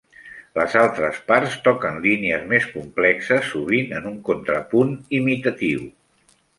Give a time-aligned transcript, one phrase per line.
[0.59, 5.91] Les altres parts toquen línies més complexes, sovint en un contrapunt imitatiu.